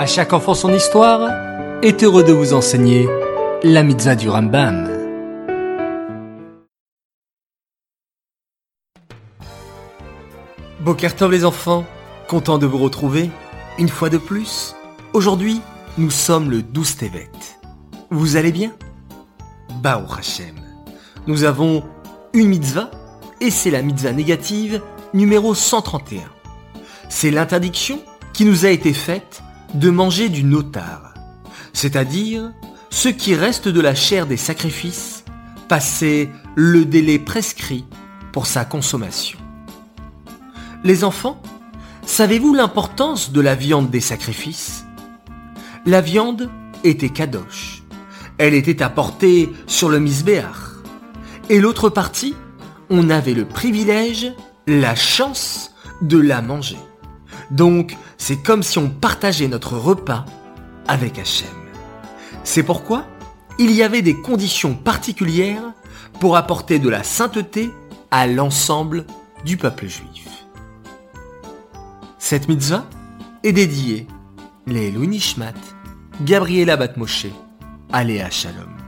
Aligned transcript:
À 0.00 0.06
chaque 0.06 0.32
enfant 0.32 0.54
son 0.54 0.72
histoire 0.72 1.30
est 1.82 2.02
heureux 2.02 2.24
de 2.24 2.32
vous 2.32 2.54
enseigner 2.54 3.06
la 3.62 3.82
mitzvah 3.82 4.14
du 4.14 4.30
Rambam. 4.30 4.88
Bokertov 10.80 11.30
les 11.30 11.44
enfants, 11.44 11.84
content 12.28 12.56
de 12.56 12.64
vous 12.64 12.78
retrouver 12.78 13.30
une 13.78 13.90
fois 13.90 14.08
de 14.08 14.16
plus. 14.16 14.74
Aujourd'hui, 15.12 15.60
nous 15.98 16.10
sommes 16.10 16.50
le 16.50 16.62
12 16.62 16.96
Tevet. 16.96 17.30
Vous 18.08 18.36
allez 18.36 18.52
bien? 18.52 18.72
Bao 19.82 20.10
Hashem. 20.18 20.56
Nous 21.26 21.44
avons 21.44 21.84
une 22.32 22.48
mitzvah 22.48 22.90
et 23.42 23.50
c'est 23.50 23.70
la 23.70 23.82
mitzvah 23.82 24.12
négative 24.12 24.80
numéro 25.12 25.54
131. 25.54 26.22
C'est 27.10 27.30
l'interdiction 27.30 28.00
qui 28.32 28.46
nous 28.46 28.64
a 28.64 28.70
été 28.70 28.94
faite 28.94 29.42
de 29.74 29.90
manger 29.90 30.28
du 30.28 30.44
notar, 30.44 31.14
c'est-à-dire 31.72 32.52
ce 32.90 33.08
qui 33.08 33.34
reste 33.34 33.68
de 33.68 33.80
la 33.80 33.94
chair 33.94 34.26
des 34.26 34.36
sacrifices 34.36 35.24
passé 35.68 36.28
le 36.56 36.84
délai 36.84 37.20
prescrit 37.20 37.84
pour 38.32 38.46
sa 38.46 38.64
consommation. 38.64 39.38
Les 40.82 41.04
enfants, 41.04 41.40
savez-vous 42.04 42.54
l'importance 42.54 43.30
de 43.30 43.40
la 43.40 43.54
viande 43.54 43.88
des 43.88 44.00
sacrifices? 44.00 44.84
La 45.86 46.00
viande 46.00 46.50
était 46.82 47.10
kadosh. 47.10 47.82
Elle 48.38 48.54
était 48.54 48.82
apportée 48.82 49.52
sur 49.68 49.90
le 49.90 50.00
misbéach. 50.00 50.80
Et 51.48 51.60
l'autre 51.60 51.88
partie, 51.88 52.34
on 52.88 53.08
avait 53.10 53.34
le 53.34 53.44
privilège, 53.44 54.32
la 54.66 54.96
chance 54.96 55.70
de 56.02 56.18
la 56.18 56.42
manger. 56.42 56.78
Donc, 57.50 57.96
c'est 58.18 58.42
comme 58.42 58.62
si 58.62 58.78
on 58.78 58.88
partageait 58.88 59.48
notre 59.48 59.76
repas 59.76 60.24
avec 60.86 61.18
Hachem. 61.18 61.48
C'est 62.44 62.62
pourquoi 62.62 63.06
il 63.58 63.72
y 63.72 63.82
avait 63.82 64.02
des 64.02 64.14
conditions 64.14 64.74
particulières 64.74 65.72
pour 66.20 66.36
apporter 66.36 66.78
de 66.78 66.88
la 66.88 67.02
sainteté 67.02 67.70
à 68.10 68.26
l'ensemble 68.26 69.04
du 69.44 69.56
peuple 69.56 69.86
juif. 69.86 70.28
Cette 72.18 72.48
mitzvah 72.48 72.86
est 73.42 73.52
dédiée 73.52 74.06
les 74.66 74.92
Nishmat, 74.92 75.54
Gabriela 76.22 76.76
Batmoshe, 76.76 77.26
Aléa 77.92 78.30
Shalom. 78.30 78.79